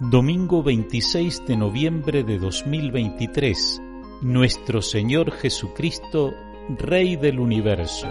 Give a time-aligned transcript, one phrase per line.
[0.00, 3.82] Domingo 26 de noviembre de 2023.
[4.22, 6.32] Nuestro Señor Jesucristo,
[6.78, 8.08] Rey del Universo.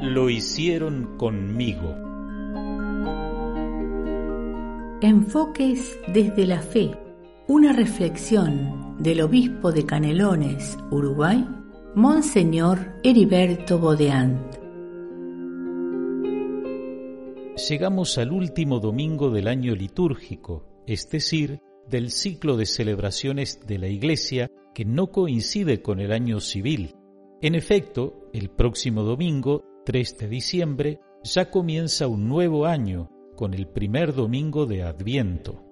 [0.00, 1.96] Lo hicieron conmigo.
[5.00, 6.96] Enfoques desde la fe.
[7.48, 11.44] Una reflexión del obispo de Canelones, Uruguay,
[11.96, 14.54] Monseñor Heriberto Bodeant.
[17.68, 23.88] Llegamos al último domingo del año litúrgico es decir, del ciclo de celebraciones de la
[23.88, 26.94] Iglesia que no coincide con el año civil.
[27.40, 33.66] En efecto, el próximo domingo, 3 de diciembre, ya comienza un nuevo año con el
[33.66, 35.64] primer domingo de Adviento.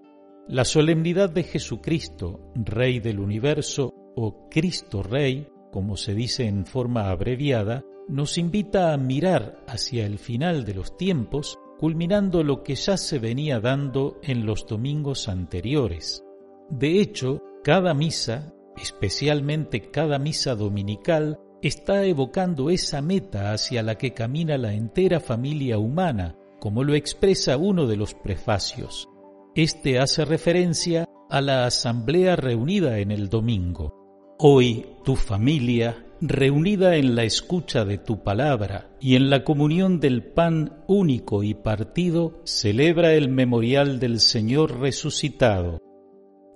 [0.48, 7.10] La solemnidad de Jesucristo, Rey del universo o Cristo Rey, como se dice en forma
[7.10, 12.98] abreviada, nos invita a mirar hacia el final de los tiempos culminando lo que ya
[12.98, 16.22] se venía dando en los domingos anteriores.
[16.68, 24.12] De hecho, cada misa, especialmente cada misa dominical, está evocando esa meta hacia la que
[24.12, 29.08] camina la entera familia humana, como lo expresa uno de los prefacios.
[29.54, 34.36] Este hace referencia a la asamblea reunida en el domingo.
[34.38, 40.22] Hoy tu familia reunida en la escucha de tu palabra y en la comunión del
[40.22, 45.78] pan único y partido, celebra el memorial del Señor resucitado.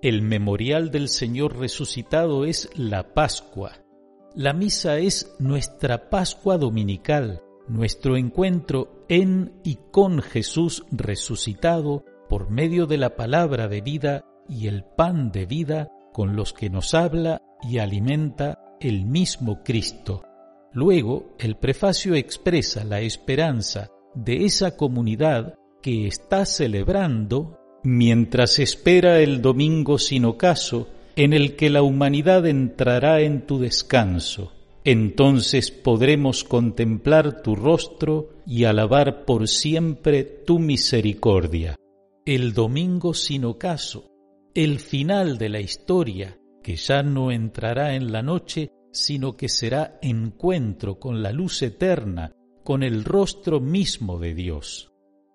[0.03, 3.73] El memorial del Señor resucitado es la Pascua.
[4.35, 12.87] La misa es nuestra Pascua dominical, nuestro encuentro en y con Jesús resucitado por medio
[12.87, 17.43] de la palabra de vida y el pan de vida con los que nos habla
[17.63, 20.23] y alimenta el mismo Cristo.
[20.73, 29.43] Luego, el prefacio expresa la esperanza de esa comunidad que está celebrando mientras espera el
[29.43, 34.53] domingo sin ocaso en el que la humanidad entrará en tu descanso.
[34.85, 41.77] Entonces podremos contemplar tu rostro y alabar por siempre tu misericordia.
[42.27, 44.11] El domingo sin ocaso,
[44.55, 49.99] el final de la historia, que ya no entrará en la noche, sino que será
[50.01, 52.33] encuentro con la luz eterna,
[52.65, 54.91] con el rostro mismo de Dios.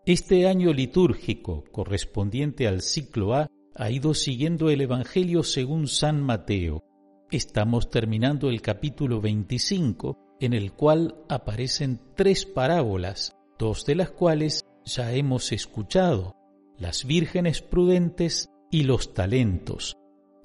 [0.07, 6.83] Este año litúrgico, correspondiente al ciclo A, ha ido siguiendo el Evangelio según San Mateo.
[7.29, 14.65] Estamos terminando el capítulo 25, en el cual aparecen tres parábolas, dos de las cuales
[14.83, 16.35] ya hemos escuchado,
[16.79, 19.95] las vírgenes prudentes y los talentos,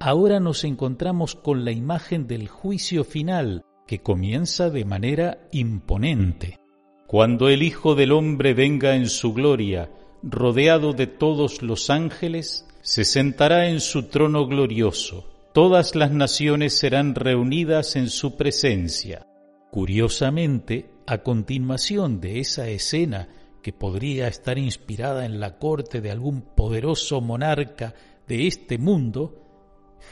[0.01, 6.59] ahora nos encontramos con la imagen del juicio final que comienza de manera imponente.
[7.07, 9.91] Cuando el Hijo del Hombre venga en su gloria,
[10.23, 15.31] rodeado de todos los ángeles, se sentará en su trono glorioso.
[15.53, 19.27] Todas las naciones serán reunidas en su presencia.
[19.71, 23.29] Curiosamente, a continuación de esa escena
[23.63, 27.95] que podría estar inspirada en la corte de algún poderoso monarca
[28.27, 29.44] de este mundo,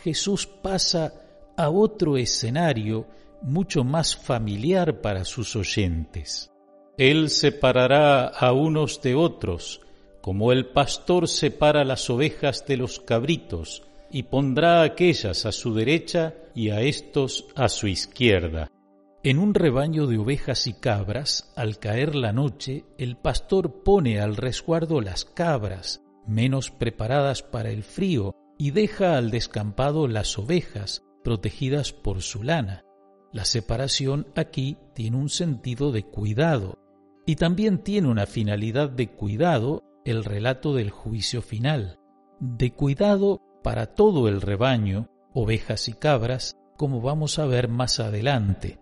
[0.03, 1.15] Jesús pasa
[1.57, 3.07] a otro escenario
[3.43, 6.51] mucho más familiar para sus oyentes.
[6.99, 9.81] Él separará a unos de otros,
[10.21, 15.75] como el pastor separa las ovejas de los cabritos, y pondrá a aquellas a su
[15.75, 18.71] derecha y a estos a su izquierda.
[19.25, 24.37] En un rebaño de ovejas y cabras, al caer la noche, el pastor pone al
[24.37, 31.93] resguardo las cabras, menos preparadas para el frío, y deja al descampado las ovejas, protegidas
[31.93, 32.85] por su lana.
[33.33, 36.79] La separación aquí tiene un sentido de cuidado
[37.27, 41.99] y también tiene una finalidad de cuidado el relato del juicio final,
[42.39, 48.79] de cuidado para todo el rebaño, ovejas y cabras, como vamos a ver más adelante.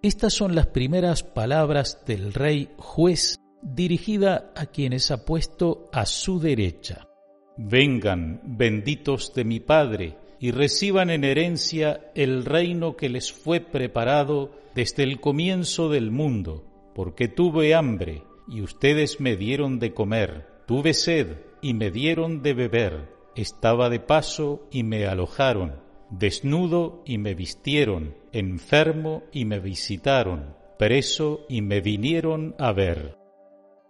[0.00, 6.38] Estas son las primeras palabras del rey juez dirigida a quienes ha puesto a su
[6.38, 7.08] derecha.
[7.56, 14.50] Vengan, benditos de mi Padre, y reciban en herencia el reino que les fue preparado
[14.74, 16.64] desde el comienzo del mundo,
[16.94, 22.54] porque tuve hambre, y ustedes me dieron de comer, tuve sed, y me dieron de
[22.54, 25.76] beber, estaba de paso, y me alojaron,
[26.10, 33.23] desnudo, y me vistieron, enfermo, y me visitaron, preso, y me vinieron a ver.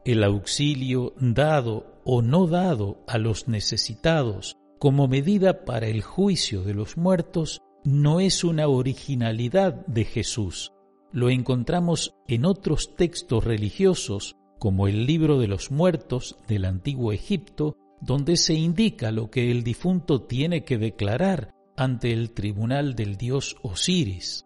[0.04, 6.74] El auxilio dado o no dado a los necesitados como medida para el juicio de
[6.74, 10.72] los muertos no es una originalidad de Jesús.
[11.10, 17.76] Lo encontramos en otros textos religiosos, como el libro de los muertos del antiguo Egipto,
[18.02, 23.56] donde se indica lo que el difunto tiene que declarar ante el tribunal del dios
[23.62, 24.44] Osiris.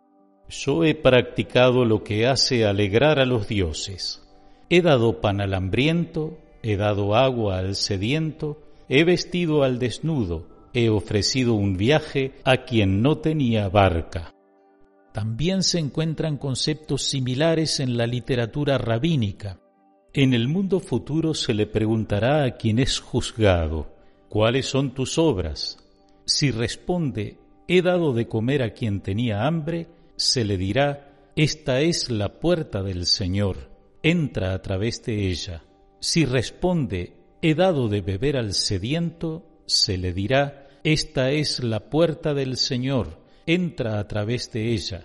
[0.48, 4.27] Yo he practicado lo que hace alegrar a los dioses.
[4.70, 10.90] He dado pan al hambriento, he dado agua al sediento, he vestido al desnudo, he
[10.90, 14.34] ofrecido un viaje a quien no tenía barca.
[15.12, 19.58] También se encuentran conceptos similares en la literatura rabínica.
[20.12, 23.94] En el mundo futuro se le preguntará a quien es juzgado,
[24.28, 25.78] ¿cuáles son tus obras?
[26.26, 27.38] Si responde,
[27.68, 29.86] he dado de comer a quien tenía hambre,
[30.16, 33.70] se le dirá, esta es la puerta del Señor,
[34.10, 35.64] entra a través de ella.
[36.00, 37.12] Si responde,
[37.42, 43.20] he dado de beber al sediento, se le dirá, esta es la puerta del Señor,
[43.46, 45.04] entra a través de ella.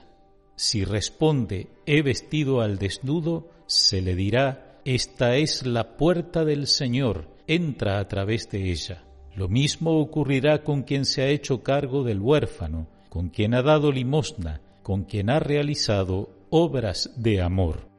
[0.55, 7.27] Si responde, he vestido al desnudo, se le dirá, esta es la puerta del Señor,
[7.45, 9.03] entra a través de ella.
[9.35, 13.91] Lo mismo ocurrirá con quien se ha hecho cargo del huérfano, con quien ha dado
[13.91, 17.92] limosna, con quien ha realizado obras de amor.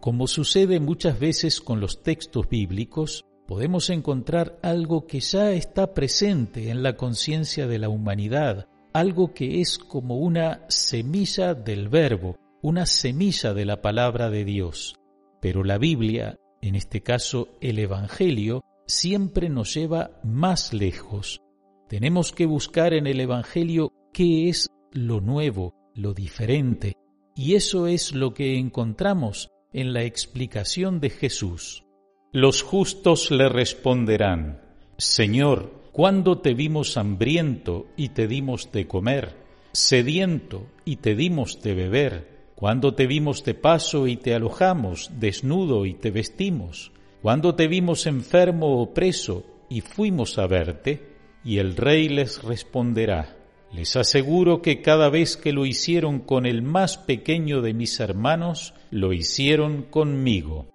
[0.00, 6.70] Como sucede muchas veces con los textos bíblicos, podemos encontrar algo que ya está presente
[6.70, 12.86] en la conciencia de la humanidad, algo que es como una semilla del verbo, una
[12.86, 14.96] semilla de la palabra de Dios.
[15.40, 21.40] Pero la Biblia, en este caso el Evangelio, siempre nos lleva más lejos.
[21.88, 26.94] Tenemos que buscar en el Evangelio qué es lo nuevo, lo diferente,
[27.34, 31.84] y eso es lo que encontramos en la explicación de Jesús.
[32.32, 34.62] Los justos le responderán,
[34.96, 39.36] Señor, ¿cuándo te vimos hambriento y te dimos de comer,
[39.72, 42.36] sediento y te dimos de beber?
[42.54, 48.06] Cuando te vimos de paso y te alojamos, desnudo y te vestimos, cuando te vimos
[48.06, 53.35] enfermo o preso y fuimos a verte, y el rey les responderá,
[53.72, 58.74] les aseguro que cada vez que lo hicieron con el más pequeño de mis hermanos,
[58.90, 60.70] lo hicieron conmigo.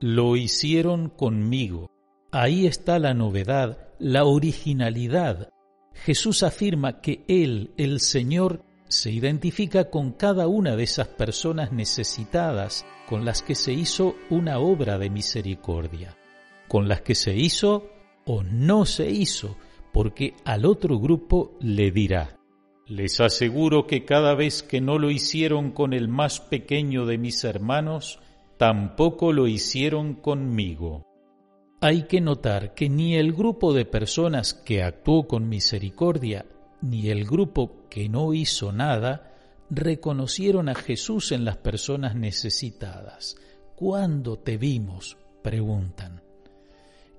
[0.00, 1.90] Lo hicieron conmigo.
[2.30, 5.50] Ahí está la novedad, la originalidad.
[5.92, 12.84] Jesús afirma que Él, el Señor, se identifica con cada una de esas personas necesitadas
[13.08, 16.16] con las que se hizo una obra de misericordia,
[16.68, 17.90] con las que se hizo
[18.24, 19.56] o no se hizo,
[19.92, 22.38] porque al otro grupo le dirá,
[22.86, 27.44] les aseguro que cada vez que no lo hicieron con el más pequeño de mis
[27.44, 28.18] hermanos,
[28.58, 31.06] tampoco lo hicieron conmigo.
[31.80, 36.46] Hay que notar que ni el grupo de personas que actuó con misericordia
[36.80, 39.32] ni el grupo que no hizo nada
[39.70, 43.36] reconocieron a Jesús en las personas necesitadas.
[43.74, 45.16] ¿Cuándo te vimos?
[45.42, 46.22] preguntan.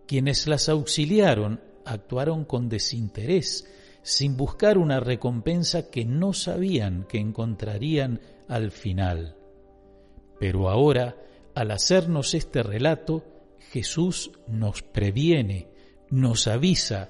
[0.08, 3.68] Quienes las auxiliaron actuaron con desinterés,
[4.02, 9.38] sin buscar una recompensa que no sabían que encontrarían al final.
[10.40, 11.16] Pero ahora,
[11.56, 13.24] al hacernos este relato,
[13.72, 15.70] Jesús nos previene,
[16.10, 17.10] nos avisa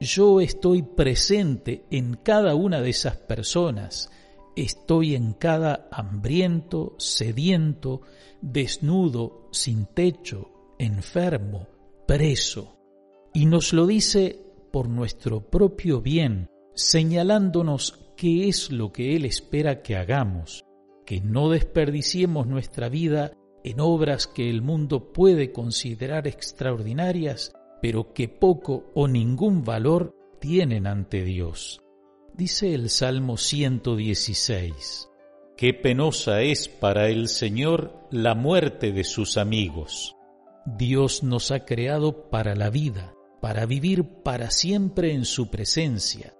[0.00, 4.10] yo estoy presente en cada una de esas personas,
[4.56, 8.00] estoy en cada hambriento, sediento,
[8.40, 11.68] desnudo, sin techo, enfermo,
[12.06, 12.79] preso.
[13.32, 14.40] Y nos lo dice
[14.72, 20.64] por nuestro propio bien, señalándonos qué es lo que Él espera que hagamos,
[21.06, 23.32] que no desperdiciemos nuestra vida
[23.64, 30.86] en obras que el mundo puede considerar extraordinarias, pero que poco o ningún valor tienen
[30.86, 31.80] ante Dios.
[32.34, 35.08] Dice el Salmo 116,
[35.56, 40.16] Qué penosa es para el Señor la muerte de sus amigos.
[40.64, 46.34] Dios nos ha creado para la vida, para vivir para siempre en su presencia.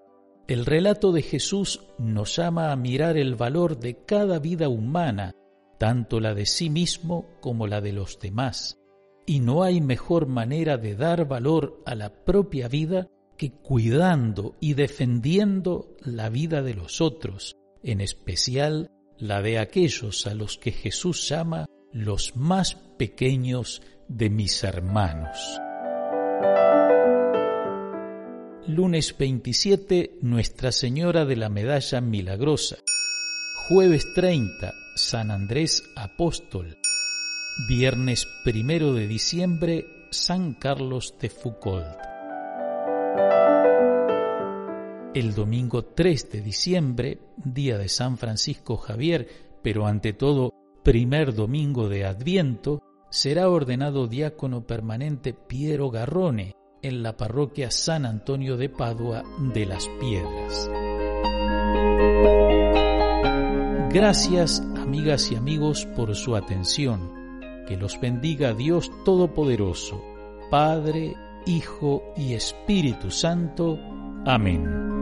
[0.47, 5.33] El relato de Jesús nos llama a mirar el valor de cada vida humana,
[5.79, 8.81] tanto la de sí mismo como la de los demás
[9.31, 14.75] y no hay mejor manera de dar valor a la propia vida que cuidando y
[14.75, 21.29] defendiendo la vida de los otros, en especial la de aquellos a los que Jesús
[21.29, 25.61] llama los más pequeños de mis hermanos.
[28.71, 32.77] Lunes 27, Nuestra Señora de la Medalla Milagrosa.
[33.67, 36.79] Jueves 30, San Andrés Apóstol.
[37.69, 41.85] Viernes primero de diciembre, San Carlos de Foucault.
[45.15, 49.27] El domingo 3 de diciembre, día de San Francisco Javier,
[49.65, 57.17] pero ante todo primer domingo de Adviento, será ordenado diácono permanente Piero Garrone, en la
[57.17, 60.71] parroquia San Antonio de Padua de las Piedras.
[63.93, 67.19] Gracias amigas y amigos por su atención.
[67.67, 70.03] Que los bendiga Dios Todopoderoso,
[70.51, 71.15] Padre,
[71.47, 73.79] Hijo y Espíritu Santo.
[74.27, 75.00] Amén.